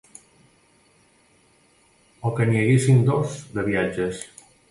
O 2.29 2.33
que 2.39 2.49
n'hi 2.51 2.59
haguessin 2.61 3.05
dos, 3.11 3.37
de 3.59 3.67
viatges. 3.71 4.27